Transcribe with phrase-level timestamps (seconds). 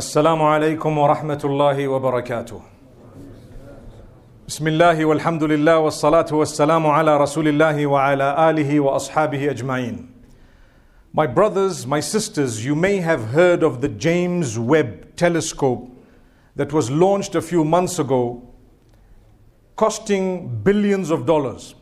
[0.00, 2.62] السلام عليكم ورحمة الله وبركاته.
[4.48, 10.08] بسم الله والحمد لله والصلاة والسلام على رسول الله وعلى آله وأصحابه أجمعين.
[11.12, 15.90] My brothers, my sisters, you may have heard of the James Webb telescope
[16.56, 18.48] that was launched a few months ago,
[19.76, 21.74] costing billions of dollars.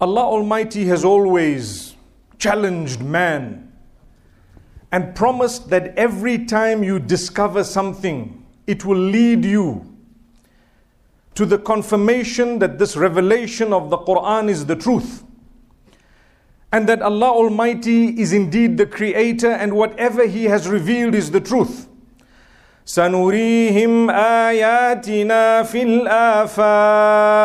[0.00, 1.94] Allah Almighty has always
[2.38, 3.65] challenged man
[4.90, 9.86] and promised that every time you discover something, it will lead you
[11.34, 15.24] to the confirmation that this revelation of the Quran is the truth.
[16.70, 21.40] And that Allah Almighty is indeed the creator and whatever He has revealed is the
[21.40, 21.88] truth.
[22.84, 27.42] سنريهم آياتنا في الآفاق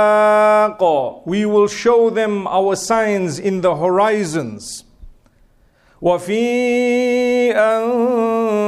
[1.25, 4.83] We will show them our signs in the horizons.
[6.01, 7.53] وفي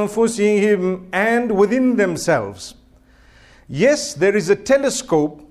[0.08, 2.74] أنفسهم and within themselves.
[3.68, 5.48] Yes, there is a telescope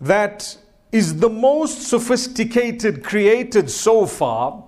[0.00, 0.56] that
[0.92, 4.64] is the most sophisticated created so far.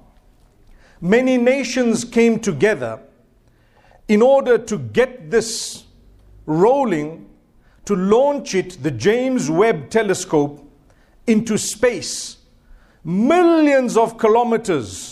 [1.00, 3.00] Many nations came together
[4.08, 5.84] in order to get this
[6.44, 7.28] rolling,
[7.84, 10.64] to launch it, the James Webb telescope,
[11.26, 12.38] into space.
[13.04, 15.11] Millions of kilometers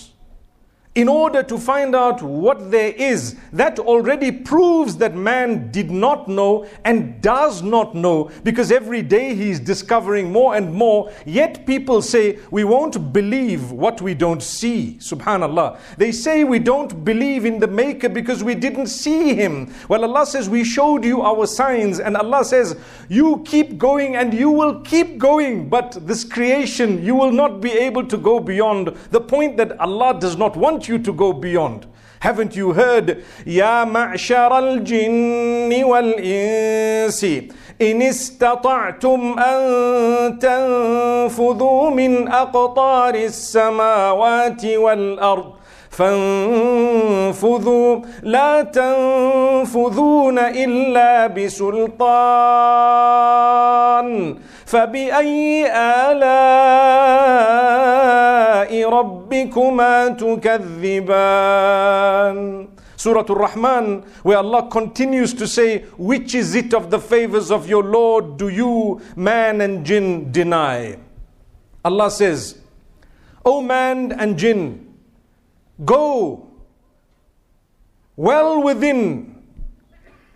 [0.94, 6.28] in order to find out what there is that already proves that man did not
[6.28, 11.10] know and does not know because every day he is discovering more and more.
[11.26, 14.98] Yet people say we won't believe what we don't see.
[15.00, 15.80] Subhanallah.
[15.96, 19.74] They say we don't believe in the maker because we didn't see him.
[19.88, 22.02] Well allah says we showed you our signs.
[22.02, 22.76] And allah says
[23.08, 27.72] you keep going and you will keep going but this creation you will not be
[27.72, 31.86] able to go beyond the point that allah does not want you to go beyond.
[32.20, 33.18] Haven't you heard?
[33.48, 37.24] يا معشر الجن والإنس
[37.82, 45.54] إن استطعتم أن تنفذوا من أقطار السماوات والأرض
[46.82, 51.92] فانفذوا لا تنفذون إلا بسلطان
[54.67, 56.71] فبأي آلاء
[58.89, 61.57] ربكما تكذبان
[62.97, 67.85] Surah Al-Rahman, where Allah continues to say, Which is it of the favors of your
[67.85, 70.97] Lord do you, man and jinn, deny?
[71.85, 72.59] Allah says,
[73.45, 74.95] O man and jinn,
[75.85, 76.49] go
[78.17, 79.45] well within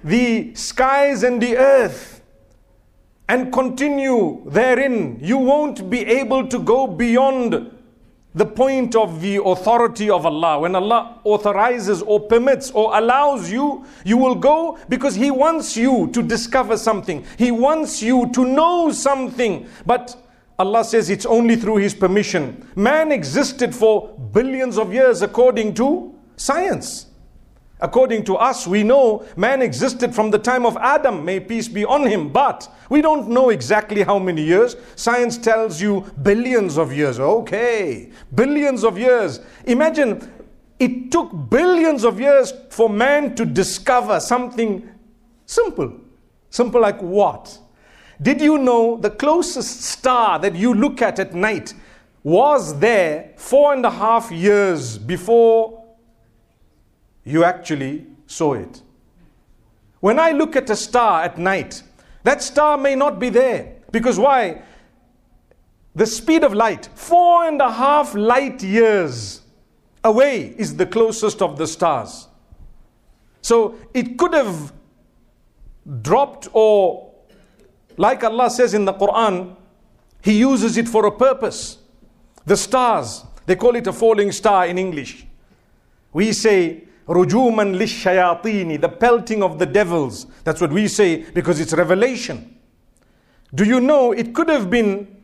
[0.04, 2.13] the skies and the earth
[3.27, 5.19] and continue therein.
[5.21, 7.71] You won't be able to go beyond
[8.35, 10.59] the point of the authority of Allah.
[10.59, 16.07] When Allah authorizes or permits or allows you, you will go because He wants you
[16.07, 17.25] to discover something.
[17.37, 19.67] He wants you to know something.
[19.85, 20.15] But
[20.59, 22.67] Allah says it's only through His permission.
[22.75, 27.07] Man existed for billions of years according to science.
[27.81, 31.83] According to us, we know man existed from the time of Adam, may peace be
[31.83, 34.77] on him, but we don't know exactly how many years.
[34.95, 37.19] Science tells you billions of years.
[37.19, 39.41] Okay, billions of years.
[39.65, 40.31] Imagine
[40.79, 44.89] it took billions of years for man to discover something
[45.45, 45.99] simple.
[46.49, 47.59] Simple like what?
[48.21, 51.73] Did you know the closest star that you look at at night
[52.23, 55.84] was there four and a half years before
[57.25, 58.81] you actually saw it?
[59.99, 61.83] When I look at a star at night,
[62.23, 63.75] that star may not be there.
[63.91, 64.61] Because why?
[65.95, 69.41] The speed of light, four and a half light years
[70.03, 72.27] away, is the closest of the stars.
[73.41, 74.71] So it could have
[76.01, 77.05] dropped or
[77.97, 79.55] like Allah says in the Quran,
[80.21, 81.77] He uses it for a purpose.
[82.45, 85.25] The stars, they call it a falling star in English.
[86.13, 90.25] We say, Rujuman lishayatini, the pelting of the devils.
[90.43, 92.57] That's what we say because it's revelation.
[93.53, 95.23] Do you know it could have been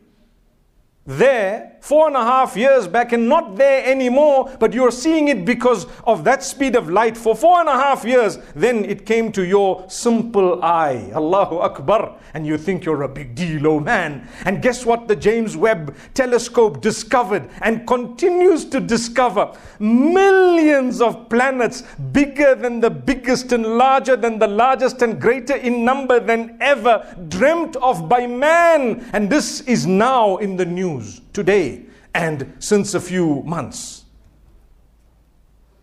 [1.04, 5.44] there four and a half years back and not there anymore, but you're seeing it
[5.44, 9.32] because of that speed of light for four and a half years, then it came
[9.32, 11.10] to your simple eye.
[11.12, 12.16] Allahu Akbar.
[12.34, 14.28] And you think you're a big deal, oh man.
[14.44, 19.52] And guess what the James Webb telescope discovered and continues to discover?
[19.80, 21.82] Millions of planets
[22.12, 27.04] bigger than the biggest and larger than the largest and greater in number than ever
[27.28, 29.04] dreamt of by man.
[29.12, 34.05] And this is now in the news today and since a few months.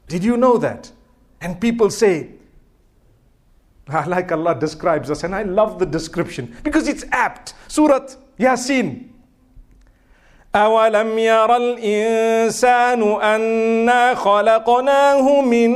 [0.08, 0.90] Did you know that?
[1.40, 2.30] And people say,
[3.88, 7.54] I like Allah describes us, and I love the description because it's apt.
[7.68, 8.06] Surah
[8.38, 9.10] Yasin.
[10.54, 15.70] أولم ير الإنسان أنا خلقناه من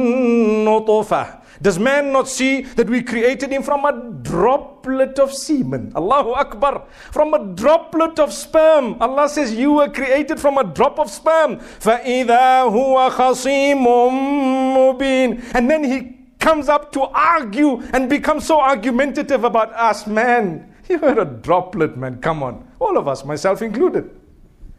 [0.65, 1.27] نطفة
[1.63, 3.93] Does man not see that we created him from a
[4.23, 5.93] droplet of semen?
[5.95, 6.85] Allahu Akbar.
[7.11, 8.97] From a droplet of sperm.
[9.01, 11.57] Allah says you were created from a drop of sperm.
[11.59, 19.45] فَإِذَا هُوَ خَصِيمٌ مُبِينٌ And then he comes up to argue and becomes so argumentative
[19.45, 20.07] about us.
[20.07, 22.21] Man, you were a droplet, man.
[22.21, 22.67] Come on.
[22.79, 24.11] All of us, myself included.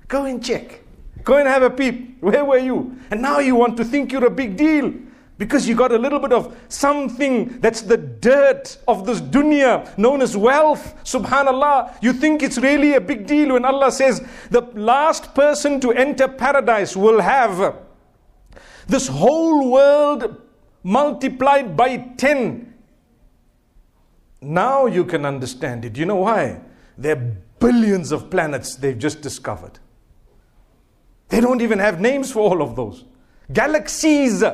[0.07, 0.81] Go and check.
[1.24, 2.18] Go and have a peep.
[2.21, 2.98] Where were you?
[3.12, 4.94] And now you want to think you're a big deal
[5.36, 10.22] because you got a little bit of something that's the dirt of this dunya known
[10.22, 10.94] as wealth.
[11.04, 11.96] Subhanallah.
[12.00, 16.28] You think it's really a big deal when Allah says the last person to enter
[16.28, 17.76] paradise will have
[18.86, 20.40] this whole world
[20.82, 22.72] multiplied by 10.
[24.40, 25.96] Now you can understand it.
[25.96, 26.60] You know why?
[26.96, 29.81] There are billions of planets they've just discovered.
[31.28, 33.04] They don't even have names for all of those.
[33.52, 34.44] Galaxies.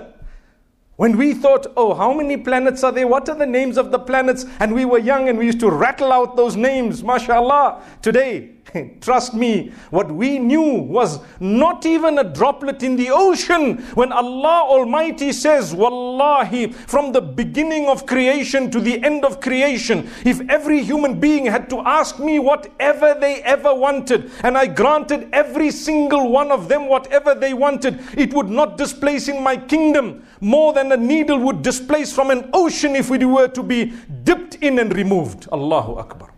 [1.00, 3.06] When we thought, oh, how many planets are there?
[3.06, 4.44] What are the names of the planets?
[4.58, 7.82] And we were young and we used to rattle out those names, mashallah.
[8.02, 8.50] Today,
[9.00, 13.78] Trust me, what we knew was not even a droplet in the ocean.
[13.94, 20.08] When Allah Almighty says, Wallahi, from the beginning of creation to the end of creation,
[20.24, 25.28] if every human being had to ask me whatever they ever wanted, and I granted
[25.32, 30.24] every single one of them whatever they wanted, it would not displace in my kingdom
[30.40, 33.92] more than a needle would displace from an ocean if it were to be
[34.24, 35.48] dipped in and removed.
[35.52, 36.32] Allahu Akbar.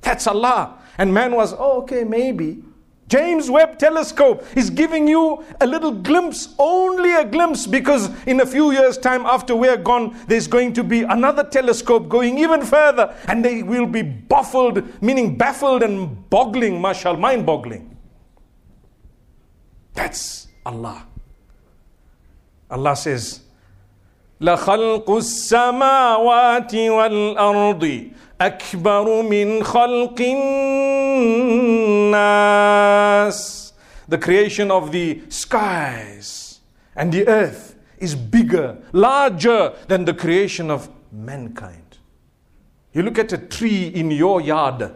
[0.00, 0.77] That's Allah.
[0.97, 2.63] And man was, oh, okay, maybe.
[3.07, 8.45] James Webb Telescope is giving you a little glimpse, only a glimpse, because in a
[8.45, 13.13] few years' time after we're gone, there's going to be another telescope going even further,
[13.27, 17.95] and they will be baffled, meaning baffled and boggling, mashal, mind boggling.
[19.93, 21.05] That's Allah.
[22.71, 23.41] Allah says,
[24.41, 28.11] لخلق السماوات والأرض
[28.41, 30.21] أكبر من خلق
[32.11, 33.63] الناس
[34.07, 36.59] The creation of the skies
[36.95, 41.97] and the earth is bigger, larger than the creation of mankind.
[42.91, 44.93] You look at a tree in your yard,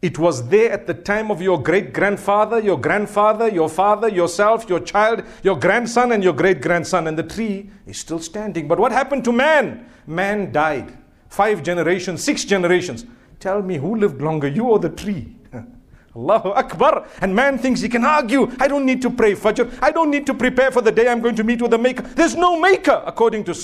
[0.00, 4.68] it was there at the time of your great grandfather, your grandfather, your father, yourself,
[4.68, 8.68] your child, your grandson, and your great grandson, and the tree is still standing.
[8.68, 9.86] But what happened to man?
[10.06, 10.96] Man died
[11.29, 13.05] five generations, six generations.
[13.39, 15.35] Tell me who lived longer, you or the tree?
[16.15, 17.07] Allahu Akbar.
[17.21, 18.51] And man thinks he can argue.
[18.59, 19.79] I don't need to pray Fajr.
[19.81, 22.01] I don't need to prepare for the day I'm going to meet with the Maker.
[22.01, 23.55] There's no Maker, according to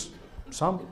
[0.49, 0.87] some.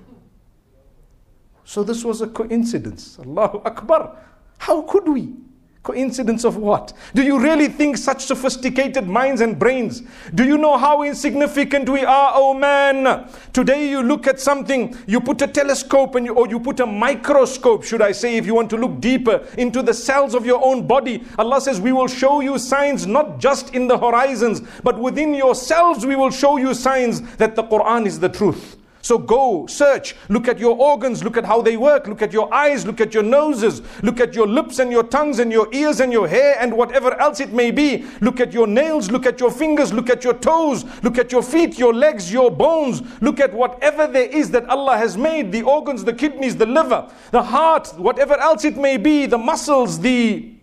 [1.64, 3.18] So this was a coincidence.
[3.20, 4.18] Allahu Akbar.
[4.58, 5.34] How could we?
[5.84, 6.94] Coincidence of what?
[7.14, 10.02] Do you really think such sophisticated minds and brains?
[10.34, 13.30] Do you know how insignificant we are, oh man?
[13.52, 16.86] Today you look at something, you put a telescope and you, or you put a
[16.86, 20.64] microscope, should I say, if you want to look deeper into the cells of your
[20.64, 21.26] own body.
[21.38, 26.06] Allah says, We will show you signs not just in the horizons, but within yourselves,
[26.06, 28.78] we will show you signs that the Quran is the truth.
[29.04, 32.52] So go, search, look at your organs, look at how they work, look at your
[32.54, 36.00] eyes, look at your noses, look at your lips and your tongues and your ears
[36.00, 38.06] and your hair and whatever else it may be.
[38.22, 41.44] Look at your nails, look at your fingers, look at your toes, look at your
[41.44, 43.02] feet, your legs, your bones.
[43.22, 47.12] Look at whatever there is that Allah has made the organs, the kidneys, the liver,
[47.32, 50.56] the heart, whatever else it may be, the muscles, the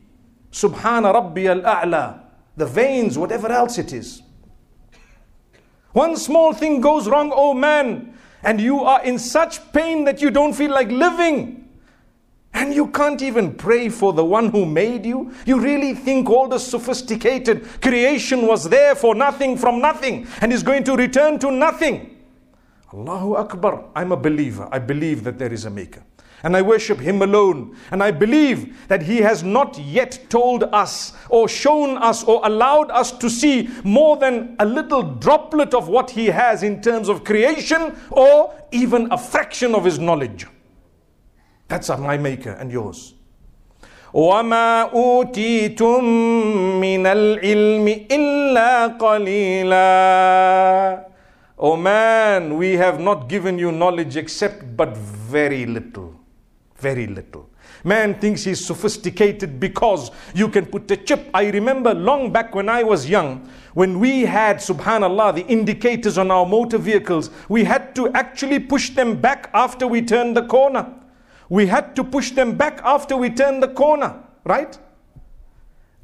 [0.50, 2.20] Subhana Rabbi al A'la,
[2.56, 4.22] the veins, whatever else it is.
[5.92, 10.30] One small thing goes wrong, oh man, and you are in such pain that you
[10.30, 11.68] don't feel like living.
[12.52, 15.32] And you can't even pray for the one who made you.
[15.46, 20.62] You really think all the sophisticated creation was there for nothing from nothing and is
[20.64, 22.16] going to return to nothing.
[22.92, 23.84] Allahu Akbar.
[23.94, 24.68] I'm a believer.
[24.72, 26.02] I believe that there is a maker
[26.45, 27.75] and I worship Him alone.
[27.89, 32.91] And I believe that He has not yet told us or shown us or allowed
[32.91, 37.23] us to see more than a little droplet of what He has in terms of
[37.23, 40.45] creation or even a fraction of His knowledge.
[41.67, 43.13] That's my Maker and yours.
[44.13, 46.03] وما أوتيتم
[46.79, 49.85] من العلم إلا قليلا
[51.57, 56.13] Oh man, we have not given you knowledge except but very little.
[56.80, 57.48] Very little.
[57.84, 61.28] Man thinks he's sophisticated because you can put a chip.
[61.32, 66.30] I remember long back when I was young, when we had, subhanAllah, the indicators on
[66.30, 70.92] our motor vehicles, we had to actually push them back after we turned the corner.
[71.48, 74.78] We had to push them back after we turned the corner, right?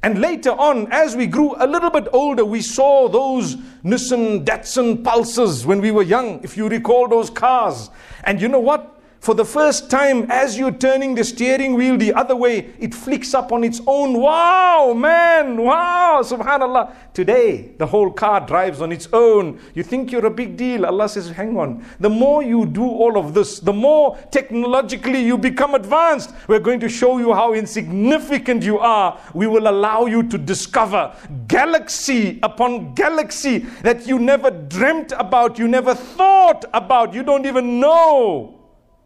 [0.03, 5.03] And later on, as we grew a little bit older, we saw those Nissan Datsun
[5.03, 7.89] Pulsars when we were young, if you recall those cars.
[8.23, 8.96] And you know what?
[9.19, 13.33] For the first time, as you're turning the steering wheel the other way, it flicks
[13.33, 14.13] up on its own.
[14.13, 16.93] Wow, man, wow, subhanAllah.
[17.13, 19.59] Today, the whole car drives on its own.
[19.73, 20.85] You think you're a big deal.
[20.85, 21.83] Allah says, hang on.
[21.99, 26.33] The more you do all of this, the more technologically you become advanced.
[26.47, 29.19] We're going to show you how insignificant you are.
[29.33, 31.15] We will allow you to discover
[31.47, 37.79] galaxy upon galaxy that you never dreamt about, you never thought about, you don't even
[37.79, 38.56] know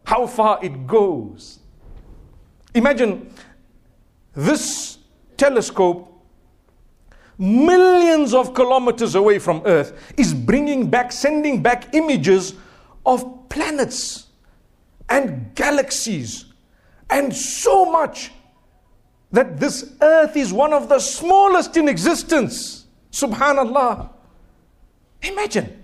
[0.05, 1.60] how far it goes.
[2.74, 3.34] Imagine
[4.34, 4.98] this
[5.38, 6.08] telescope,
[7.38, 12.53] millions of kilometers away from Earth, is bringing back, sending back images
[13.05, 14.27] of planets
[15.10, 16.46] and galaxies
[17.10, 18.31] and so much
[19.31, 22.86] that this earth is one of the smallest in existence.
[23.12, 24.10] Subhanallah.
[25.22, 25.81] Imagine.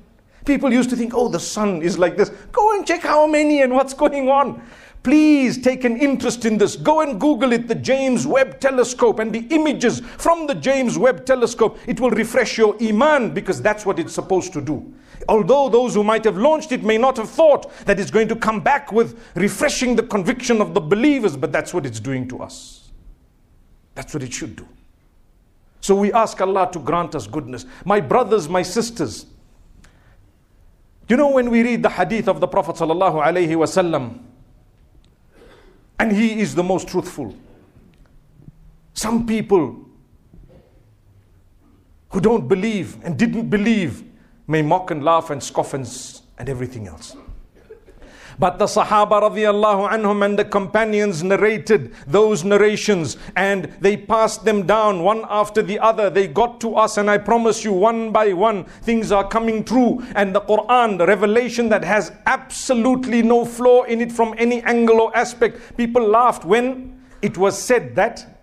[0.48, 2.30] People used to think, oh, the sun is like this.
[2.54, 4.62] Go and check how many and what's going on.
[5.04, 6.78] Please take an interest in this.
[6.78, 11.26] Go and Google it, the James Webb Telescope, and the images from the James Webb
[11.26, 11.78] Telescope.
[11.86, 14.94] It will refresh your Iman because that's what it's supposed to do.
[15.28, 18.36] Although those who might have launched it may not have thought that it's going to
[18.36, 22.42] come back with refreshing the conviction of the believers, but that's what it's doing to
[22.42, 22.90] us.
[23.96, 24.66] That's what it should do.
[25.82, 27.66] So we ask Allah to grant us goodness.
[27.84, 29.26] My brothers, my sisters,
[31.08, 34.20] you know, when we read the hadith of the Prophet wasallam,
[36.00, 37.36] and he is the most truthful.
[38.94, 39.86] Some people
[42.10, 44.04] who don't believe and didn't believe
[44.48, 45.88] may mock and laugh and scoff and,
[46.38, 47.16] and everything else.
[48.40, 54.68] But the Sahaba radiallahu anhum and the companions narrated those narrations and they passed them
[54.68, 56.10] down one after the other.
[56.10, 60.06] They got to us, and I promise you, one by one, things are coming true.
[60.16, 65.02] And the Quran, the revelation that has absolutely no flaw in it from any angle
[65.02, 65.76] or aspect.
[65.76, 68.37] People laughed when it was said that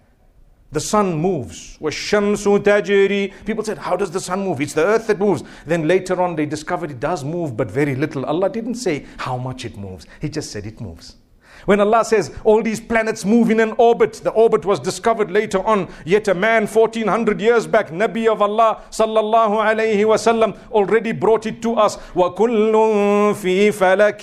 [0.73, 1.77] the sun moves.
[1.81, 4.61] وَالشَّمْسُ تَجْرِي People said, how does the sun move?
[4.61, 5.43] It's the earth that moves.
[5.65, 8.25] Then later on they discovered it does move, but very little.
[8.25, 10.05] Allah didn't say how much it moves.
[10.21, 11.15] He just said it moves.
[11.65, 15.59] When Allah says all these planets move in an orbit, the orbit was discovered later
[15.65, 15.87] on.
[16.05, 21.61] Yet a man 1400 years back, Nabi of Allah sallallahu alayhi wasallam, already brought it
[21.61, 21.97] to us.
[22.15, 22.73] وَكُلٌّ
[23.35, 24.21] فِي فَلَكٍ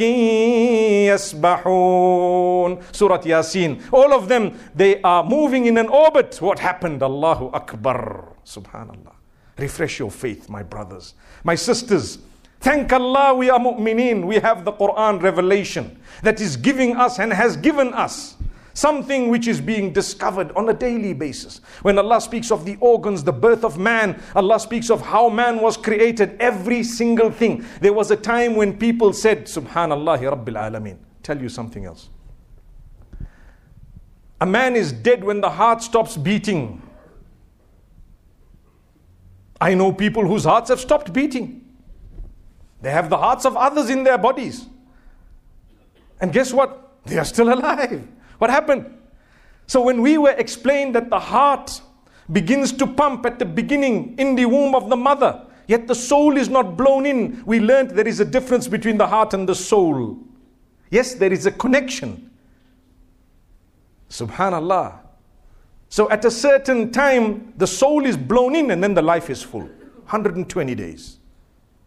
[1.07, 3.81] يَسْبَحُونَ Surah Yasin.
[3.93, 6.41] All of them, they are moving in an orbit.
[6.41, 7.03] What happened?
[7.03, 8.35] Allahu Akbar.
[8.45, 9.13] Subhanallah.
[9.59, 11.15] Refresh your faith, my brothers.
[11.45, 12.19] My sisters,
[12.62, 14.24] Thank Allah we are mu'mineen.
[14.26, 18.36] We have the Quran revelation that is giving us and has given us
[18.74, 21.62] something which is being discovered on a daily basis.
[21.82, 25.60] When Allah speaks of the organs, the birth of man, Allah speaks of how man
[25.60, 27.66] was created, every single thing.
[27.82, 30.98] There was a time when people said, Subhanallah Rabbil Alameen.
[31.24, 32.10] Tell you something else.
[34.40, 36.82] A man is dead when the heart stops beating.
[39.60, 41.71] I know people whose hearts have stopped beating.
[42.82, 44.66] They have the hearts of others in their bodies.
[46.20, 46.92] And guess what?
[47.06, 48.08] They are still alive.
[48.38, 48.98] What happened?
[49.68, 51.82] So when we were explained that the heart
[52.32, 56.38] begins to pump at the beginning in the womb of the mother, yet the soul
[56.38, 59.56] is not blown in, we learned there is a difference between the heart and the
[59.56, 60.18] soul.
[60.90, 62.32] Yes, there is a connection.
[64.10, 65.00] Subhanallah.
[65.90, 69.42] So at a certain time, the soul is blown in and then the life is
[69.42, 69.70] full.
[70.08, 71.21] 120 days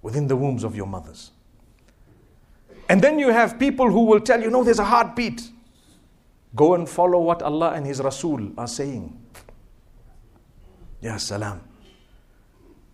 [0.05, 1.31] within the wombs of your mothers.
[2.91, 5.51] And then you have people who will tell you, no, there's a heartbeat.
[6.55, 9.19] Go and follow what Allah and His Rasul are saying.
[11.01, 11.59] Ya salam.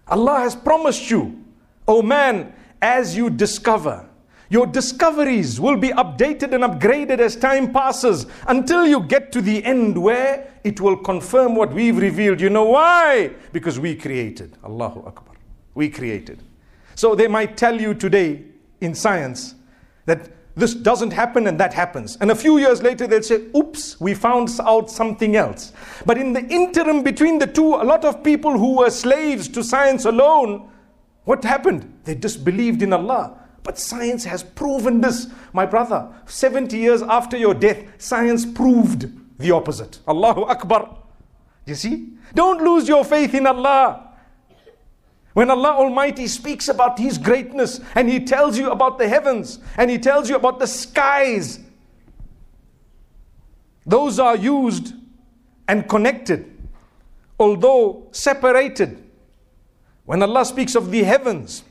[0.07, 1.45] Allah has promised you,
[1.89, 4.07] oh man, as you discover,
[4.49, 9.65] your discoveries will be updated and upgraded as time passes until you get to the
[9.65, 12.41] end where it will confirm what we've revealed.
[12.41, 13.33] You know why?
[13.53, 14.57] Because we created.
[14.65, 15.35] Allahu Akbar.
[15.75, 16.41] We created.
[16.95, 18.45] So they might tell you today
[18.81, 19.55] in science
[20.07, 22.17] that this doesn't happen and that happens.
[22.21, 25.73] And a few years later, they'll say, oops, we found out something else.
[26.05, 29.63] But in the interim between the two, a lot of people who were slaves to
[29.63, 30.69] science alone,
[31.25, 32.01] what happened?
[32.05, 33.41] They disbelieved in Allah.
[33.63, 35.29] but science has proven this.
[35.53, 40.01] My brother, 70 years after your death, science proved the opposite.
[40.09, 40.97] Allahu Akbar.
[41.67, 42.15] You see?
[42.35, 44.10] Don't lose your faith in Allah.
[45.33, 49.91] When Allah Almighty speaks about His greatness and He tells you about the heavens and
[49.91, 51.61] He tells you about the skies,
[53.87, 54.95] those are used
[55.69, 56.51] and connected,
[57.39, 59.05] although separated.
[60.05, 61.63] When Allah speaks of the heavens,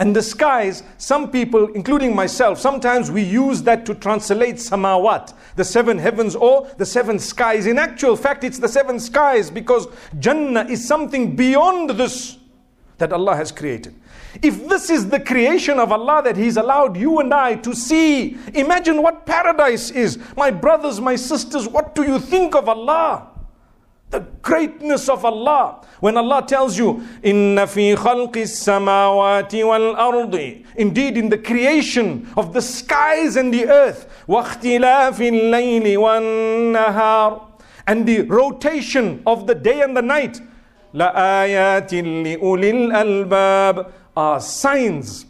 [0.00, 5.64] and the skies, some people, including myself, sometimes we use that to translate samawat, the
[5.64, 7.66] seven heavens or the seven skies.
[7.66, 9.88] In actual fact, it's the seven skies because
[10.18, 12.38] Jannah is something beyond this
[12.96, 13.94] that Allah has created.
[14.40, 18.38] If this is the creation of Allah that He's allowed you and I to see,
[18.54, 20.18] imagine what paradise is.
[20.34, 23.28] My brothers, my sisters, what do you think of Allah?
[24.10, 25.86] the greatness of Allah.
[26.00, 32.52] When Allah tells you, Inna fi khalqi samawati wal ardi, indeed in the creation of
[32.52, 37.46] the skies and the earth, waqtilafi layli wa-nahar,
[37.86, 40.40] and the rotation of the day and the night,
[40.92, 45.26] la ayatin li ulil albab, are signs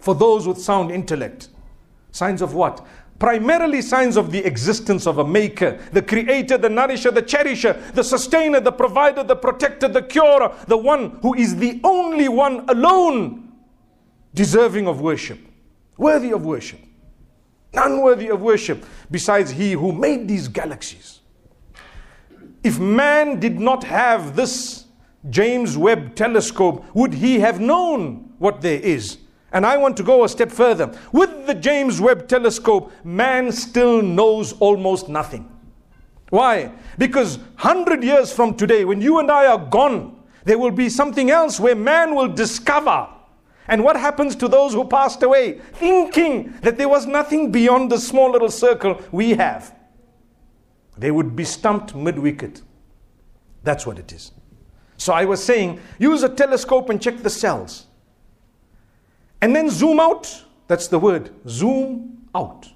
[0.00, 1.48] for those with sound intellect.
[2.10, 2.84] Signs of what?
[3.18, 8.04] Primarily signs of the existence of a maker, the creator, the nourisher, the cherisher, the
[8.04, 13.52] sustainer, the provider, the protector, the curer, the one who is the only one alone
[14.34, 15.38] deserving of worship,
[15.96, 16.80] worthy of worship.
[17.72, 21.20] None worthy of worship besides he who made these galaxies.
[22.62, 24.86] If man did not have this
[25.28, 29.18] James Webb telescope, would he have known what there is?
[29.52, 30.92] And I want to go a step further.
[31.12, 35.50] With the James Webb telescope, man still knows almost nothing.
[36.30, 36.72] Why?
[36.98, 41.30] Because 100 years from today, when you and I are gone, there will be something
[41.30, 43.08] else where man will discover.
[43.68, 47.98] And what happens to those who passed away, thinking that there was nothing beyond the
[47.98, 49.74] small little circle we have?
[50.96, 52.62] They would be stumped mid wicket.
[53.62, 54.32] That's what it is.
[54.96, 57.86] So I was saying, use a telescope and check the cells.
[59.40, 60.44] And then zoom out.
[60.66, 61.30] That's the word.
[61.48, 62.68] Zoom out.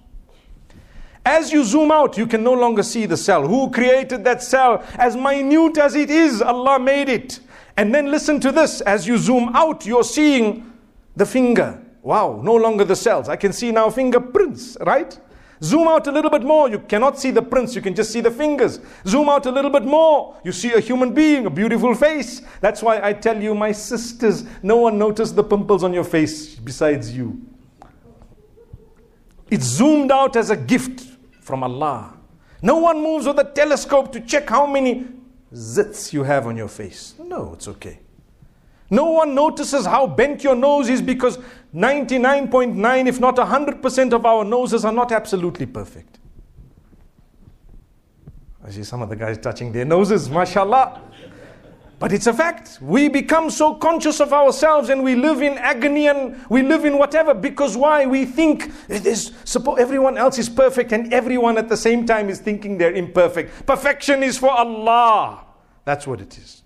[1.24, 3.46] As you zoom out, you can no longer see the cell.
[3.46, 4.84] Who created that cell?
[4.94, 7.40] As minute as it is, Allah made it.
[7.76, 8.80] And then listen to this.
[8.82, 10.72] As you zoom out, you're seeing
[11.16, 11.80] the finger.
[12.02, 13.28] Wow, no longer the cells.
[13.28, 15.18] I can see now fingerprints, right?
[15.62, 18.22] Zoom out a little bit more, you cannot see the prints, you can just see
[18.22, 18.80] the fingers.
[19.06, 22.40] Zoom out a little bit more, you see a human being, a beautiful face.
[22.60, 26.54] That's why I tell you, my sisters, no one noticed the pimples on your face
[26.54, 27.40] besides you.
[29.50, 31.06] It's zoomed out as a gift
[31.40, 32.14] from Allah.
[32.62, 35.08] No one moves with a telescope to check how many
[35.52, 37.14] zits you have on your face.
[37.18, 37.98] No, it's okay.
[38.90, 41.38] No one notices how bent your nose is because
[41.74, 46.18] 99.9, if not 100% of our noses are not absolutely perfect.
[48.64, 51.00] I see some of the guys touching their noses, mashallah.
[51.98, 52.78] But it's a fact.
[52.80, 56.96] We become so conscious of ourselves and we live in agony and we live in
[56.96, 58.06] whatever because why?
[58.06, 62.94] We think everyone else is perfect and everyone at the same time is thinking they're
[62.94, 63.66] imperfect.
[63.66, 65.44] Perfection is for Allah.
[65.84, 66.59] That's what it is.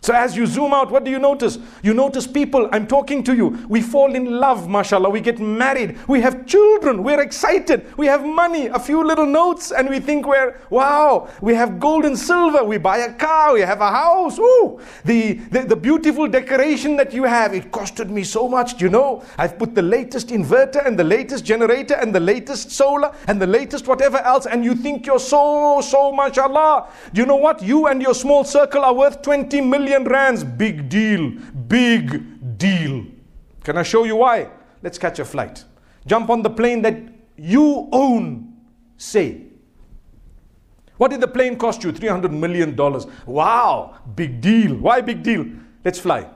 [0.00, 1.58] So as you zoom out, what do you notice?
[1.82, 3.66] You notice people, I'm talking to you.
[3.68, 5.10] We fall in love, mashallah.
[5.10, 5.98] We get married.
[6.06, 7.02] We have children.
[7.02, 7.86] We're excited.
[7.96, 12.04] We have money, a few little notes, and we think we're, wow, we have gold
[12.04, 12.62] and silver.
[12.62, 13.54] We buy a car.
[13.54, 14.38] We have a house.
[14.38, 18.78] Ooh, the, the, the beautiful decoration that you have, it costed me so much.
[18.78, 22.70] Do you know, I've put the latest inverter and the latest generator and the latest
[22.70, 26.88] solar and the latest whatever else, and you think you're so, so mashallah.
[27.12, 27.62] Do you know what?
[27.62, 30.44] You and your small circle are worth 20 million million rands.
[30.44, 31.30] Big deal.
[31.66, 33.06] Big deal.
[33.64, 34.50] Can I show you why?
[34.82, 35.64] Let's catch a flight.
[36.06, 36.96] Jump on the plane that
[37.36, 38.54] you own.
[38.96, 39.44] Say.
[40.96, 41.92] What did the plane cost you?
[41.92, 42.76] $300 million.
[43.26, 43.96] Wow.
[44.14, 44.76] Big deal.
[44.76, 45.46] Why big deal?
[45.84, 46.28] Let's fly.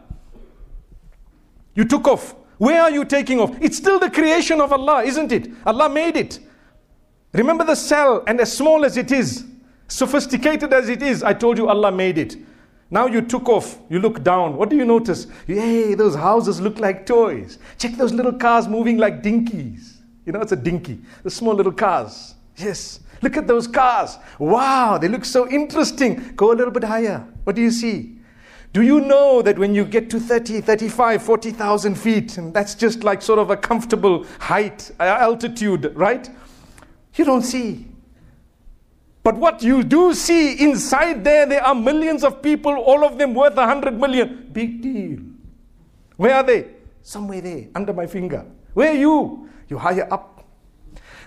[1.75, 2.35] You took off.
[2.59, 3.57] Where are you taking off?
[3.61, 5.49] It's still the creation of Allah, isn't it?
[5.67, 6.39] Allah made it.
[7.33, 9.45] Remember the cell, and as small as it is,
[9.89, 12.37] sophisticated as it is, I told you Allah made it.
[12.93, 14.55] Now you took off, you look down.
[14.55, 15.27] What do you notice?
[15.47, 17.59] Hey, those houses look like toys.
[17.79, 19.95] Check those little cars moving like dinkies.
[20.27, 22.35] You know, it's a dinky, the small little cars.
[22.59, 23.01] Yes.
[23.23, 24.19] Look at those cars.
[24.39, 26.35] Wow, they look so interesting.
[26.37, 27.27] Go a little bit higher.
[27.45, 28.19] What do you see?
[28.75, 33.05] Do you know that when you get to 30, 35, 40,000 feet, and that's just
[33.05, 36.29] like sort of a comfortable height, altitude, right?
[37.15, 37.87] You don't see
[39.23, 43.35] but what you do see inside there, there are millions of people, all of them
[43.35, 44.49] worth a hundred million.
[44.53, 45.21] Big deal.
[46.17, 46.67] Where are they?
[47.03, 48.47] somewhere there, under my finger.
[48.75, 49.49] Where are you?
[49.69, 50.45] You're higher up.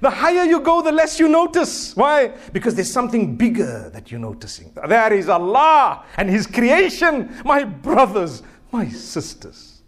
[0.01, 1.95] The higher you go, the less you notice.
[1.95, 2.33] Why?
[2.51, 4.73] Because there's something bigger that you're noticing.
[4.87, 9.81] There is Allah and His creation, my brothers, my sisters.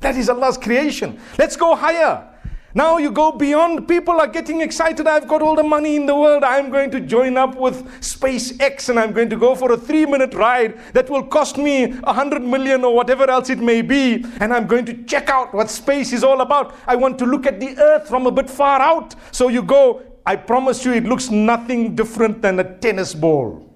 [0.00, 1.20] That is Allah's creation.
[1.38, 2.28] Let's go higher.
[2.74, 5.06] Now you go beyond, people are getting excited.
[5.06, 6.42] I've got all the money in the world.
[6.42, 10.06] I'm going to join up with SpaceX and I'm going to go for a three
[10.06, 14.24] minute ride that will cost me a hundred million or whatever else it may be.
[14.40, 16.74] And I'm going to check out what space is all about.
[16.86, 19.14] I want to look at the earth from a bit far out.
[19.32, 23.68] So you go, I promise you, it looks nothing different than a tennis ball.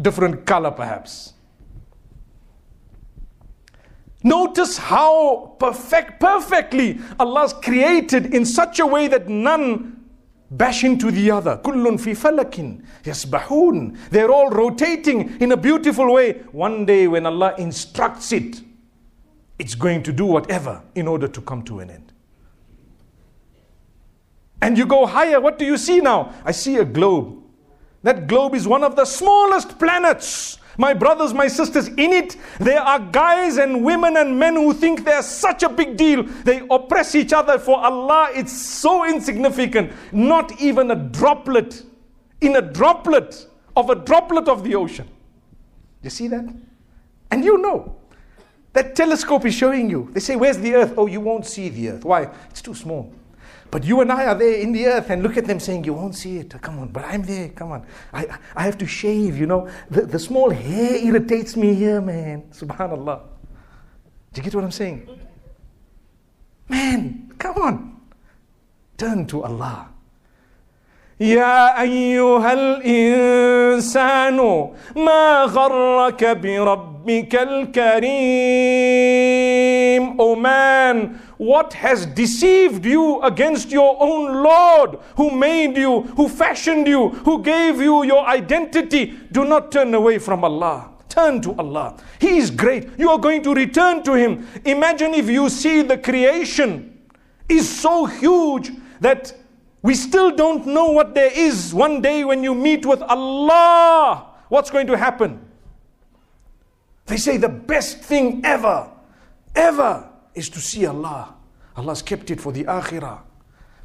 [0.00, 1.34] Different color, perhaps.
[4.22, 10.04] Notice how perfect, perfectly Allah's created in such a way that none
[10.50, 11.56] bash into the other.
[11.58, 13.96] Kullun fi falakin yasbahun.
[14.10, 16.34] They're all rotating in a beautiful way.
[16.52, 18.60] One day when Allah instructs it,
[19.58, 22.12] it's going to do whatever in order to come to an end.
[24.62, 26.34] And you go higher, what do you see now?
[26.44, 27.42] I see a globe.
[28.02, 32.80] That globe is one of the smallest planets my brothers, my sisters, in it, there
[32.80, 36.22] are guys and women and men who think they're such a big deal.
[36.22, 37.58] They oppress each other.
[37.58, 39.92] For Allah, it's so insignificant.
[40.10, 41.82] Not even a droplet
[42.40, 45.06] in a droplet of a droplet of the ocean.
[46.02, 46.46] You see that?
[47.30, 47.96] And you know.
[48.72, 50.08] That telescope is showing you.
[50.12, 50.94] They say, Where's the earth?
[50.96, 52.04] Oh, you won't see the earth.
[52.04, 52.30] Why?
[52.48, 53.12] It's too small.
[53.71, 55.93] But you and I are there in the earth and look at them saying, You
[55.93, 56.61] won't see it.
[56.61, 57.49] Come on, but I'm there.
[57.49, 57.85] Come on.
[58.13, 59.69] I, I have to shave, you know.
[59.89, 62.43] The, the small hair irritates me here, man.
[62.51, 63.21] Subhanallah.
[64.33, 65.07] Do you get what I'm saying?
[66.69, 68.01] Man, come on.
[68.97, 69.89] Turn to Allah.
[71.19, 74.37] يا أيها الإنسان
[74.95, 79.05] ما غرك بربك الكريم
[80.19, 86.86] Oh man, what has deceived you against your own Lord who made you, who fashioned
[86.86, 89.18] you, who gave you your identity?
[89.32, 90.90] Do not turn away from Allah.
[91.08, 91.96] Turn to Allah.
[92.20, 92.90] He is great.
[92.98, 94.46] You are going to return to Him.
[94.66, 97.00] Imagine if you see the creation
[97.48, 99.32] is so huge that
[99.80, 104.26] we still don't know what there is one day when you meet with Allah.
[104.50, 105.40] What's going to happen?
[107.06, 108.90] They say the best thing ever,
[109.56, 111.34] ever is to see Allah.
[111.76, 113.20] Allah's kept it for the akhirah.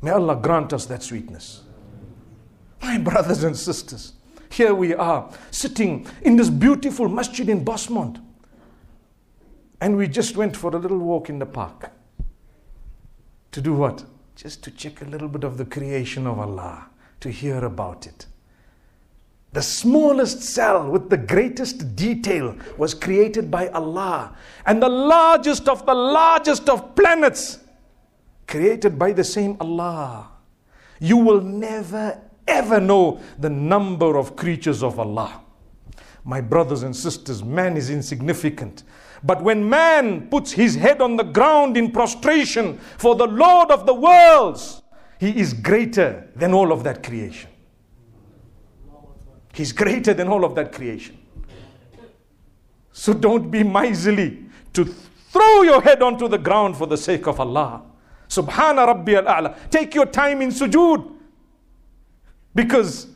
[0.01, 1.63] May Allah grant us that sweetness.
[2.81, 4.13] My brothers and sisters,
[4.49, 8.21] here we are sitting in this beautiful masjid in Bosmont.
[9.81, 11.91] And we just went for a little walk in the park.
[13.51, 14.05] To do what?
[14.35, 16.87] Just to check a little bit of the creation of Allah,
[17.21, 18.25] to hear about it.
[19.55, 24.35] The smallest cell with the greatest detail was created by Allah.
[24.65, 27.59] And the largest of the largest of planets
[28.49, 30.27] created by the same Allah.
[30.99, 35.41] You will never ever know the number of creatures of Allah.
[36.25, 38.83] My brothers and sisters, man is insignificant.
[39.23, 43.85] But when man puts his head on the ground in prostration for the Lord of
[43.85, 44.81] the worlds,
[45.17, 47.51] he is greater than all of that creation.
[49.54, 51.18] He's greater than all of that creation.
[52.92, 57.40] So don't be miserly to throw your head onto the ground for the sake of
[57.40, 57.82] Allah.
[58.28, 59.70] Subhana Rabbi al-A'la.
[59.70, 61.16] Take your time in sujood.
[62.54, 63.08] Because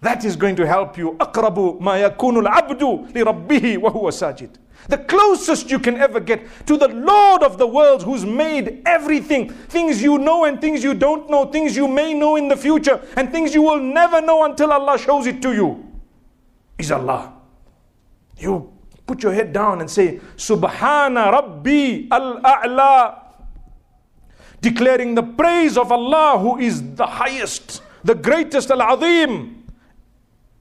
[0.00, 1.16] that is going to help you.
[1.18, 2.82] أقرب ما يكون العبد
[3.14, 4.58] لربه وهو ساجد.
[4.89, 9.49] The closest you can ever get to the Lord of the worlds who's made everything.
[9.49, 11.45] Things you know and things you don't know.
[11.45, 14.97] Things you may know in the future and things you will never know until Allah
[14.97, 15.85] shows it to you.
[16.77, 17.33] Is Allah.
[18.37, 18.73] You
[19.05, 23.19] put your head down and say, Subhana Rabbi al-A'la.
[24.59, 29.63] Declaring the praise of Allah who is the highest, the greatest al-Azim.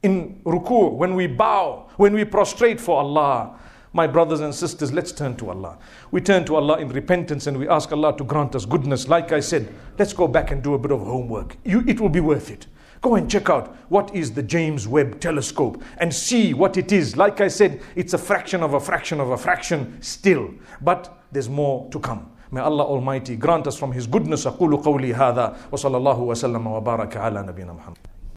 [0.02, 3.58] In ruku, when we bow, when we prostrate for Allah.
[3.93, 5.77] My brothers and sisters, let's turn to Allah.
[6.11, 9.07] We turn to Allah in repentance and we ask Allah to grant us goodness.
[9.07, 11.57] Like I said, let's go back and do a bit of homework.
[11.63, 12.67] You, it will be worth it.
[13.01, 17.15] Go and check out what is the James Webb telescope and see what it is.
[17.15, 21.49] Like I said, it's a fraction of a fraction of a fraction still, but there's
[21.49, 22.31] more to come.
[22.51, 24.45] May Allah Almighty grant us from His goodness.
[24.45, 28.10] أقول قولي هذا وصلى الله وسلم وبارك على نبينا محمد